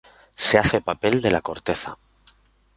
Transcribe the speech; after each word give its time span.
Se 0.35 0.57
hace 0.57 0.81
papel 0.81 1.21
de 1.21 1.29
la 1.29 1.41
corteza. 1.41 1.95